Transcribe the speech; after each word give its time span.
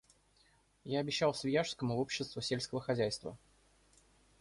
Я 0.83 0.97
обещал 0.99 1.31
Свияжскому 1.35 1.95
в 1.95 1.99
Общество 1.99 2.41
сельского 2.41 2.81
хозяйства. 2.81 3.37